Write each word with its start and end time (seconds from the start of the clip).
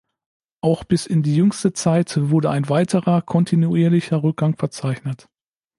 Auch 0.61 0.83
bis 0.83 1.05
in 1.05 1.21
die 1.21 1.35
jüngste 1.35 1.73
Zeit 1.73 2.15
wurde 2.31 2.49
ein 2.49 2.69
weiterer 2.69 3.21
kontinuierlicher 3.21 4.23
Rückgang 4.23 4.55
verzeichnet. 4.57 5.29